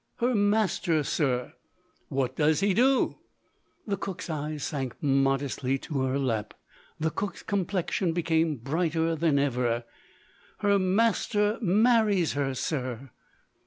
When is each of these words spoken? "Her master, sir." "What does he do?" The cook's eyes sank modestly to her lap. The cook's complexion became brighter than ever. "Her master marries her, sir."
"Her 0.15 0.33
master, 0.33 1.03
sir." 1.03 1.53
"What 2.09 2.35
does 2.35 2.61
he 2.61 2.73
do?" 2.73 3.19
The 3.85 3.97
cook's 3.97 4.31
eyes 4.31 4.63
sank 4.63 4.95
modestly 4.99 5.77
to 5.77 6.01
her 6.01 6.17
lap. 6.17 6.55
The 6.99 7.11
cook's 7.11 7.43
complexion 7.43 8.11
became 8.11 8.55
brighter 8.57 9.15
than 9.15 9.37
ever. 9.37 9.83
"Her 10.61 10.79
master 10.79 11.59
marries 11.61 12.33
her, 12.33 12.55
sir." 12.55 13.11